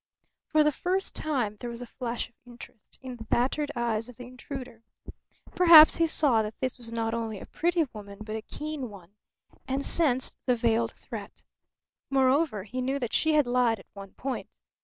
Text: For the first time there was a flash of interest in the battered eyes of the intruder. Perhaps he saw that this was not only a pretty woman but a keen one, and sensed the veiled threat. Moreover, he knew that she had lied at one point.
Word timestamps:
For 0.47 0.63
the 0.63 0.71
first 0.71 1.15
time 1.15 1.57
there 1.59 1.69
was 1.69 1.83
a 1.83 1.85
flash 1.85 2.27
of 2.27 2.33
interest 2.47 2.97
in 3.03 3.17
the 3.17 3.23
battered 3.23 3.71
eyes 3.75 4.09
of 4.09 4.17
the 4.17 4.23
intruder. 4.25 4.81
Perhaps 5.53 5.97
he 5.97 6.07
saw 6.07 6.41
that 6.41 6.59
this 6.59 6.79
was 6.79 6.91
not 6.91 7.13
only 7.13 7.39
a 7.39 7.45
pretty 7.45 7.85
woman 7.93 8.17
but 8.23 8.35
a 8.35 8.41
keen 8.41 8.89
one, 8.89 9.13
and 9.67 9.85
sensed 9.85 10.33
the 10.47 10.55
veiled 10.55 10.93
threat. 10.93 11.43
Moreover, 12.09 12.63
he 12.63 12.81
knew 12.81 12.97
that 12.97 13.13
she 13.13 13.35
had 13.35 13.45
lied 13.45 13.77
at 13.77 13.85
one 13.93 14.13
point. 14.15 14.49